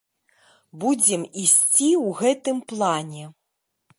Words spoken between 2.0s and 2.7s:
гэтым